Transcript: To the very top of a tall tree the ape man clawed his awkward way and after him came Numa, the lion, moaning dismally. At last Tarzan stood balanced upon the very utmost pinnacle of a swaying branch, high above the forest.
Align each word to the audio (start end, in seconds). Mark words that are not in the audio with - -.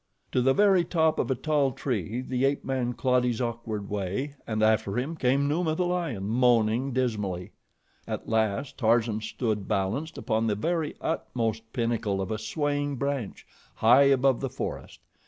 To 0.31 0.41
the 0.41 0.55
very 0.55 0.83
top 0.83 1.19
of 1.19 1.29
a 1.29 1.35
tall 1.35 1.73
tree 1.73 2.21
the 2.21 2.43
ape 2.43 2.65
man 2.65 2.93
clawed 2.93 3.23
his 3.23 3.39
awkward 3.39 3.87
way 3.87 4.33
and 4.47 4.63
after 4.63 4.97
him 4.97 5.15
came 5.15 5.47
Numa, 5.47 5.75
the 5.75 5.85
lion, 5.85 6.27
moaning 6.27 6.91
dismally. 6.91 7.51
At 8.07 8.27
last 8.27 8.79
Tarzan 8.79 9.21
stood 9.21 9.67
balanced 9.67 10.17
upon 10.17 10.47
the 10.47 10.55
very 10.55 10.95
utmost 11.01 11.71
pinnacle 11.71 12.19
of 12.19 12.31
a 12.31 12.39
swaying 12.39 12.95
branch, 12.95 13.45
high 13.75 14.05
above 14.05 14.39
the 14.39 14.49
forest. 14.49 15.01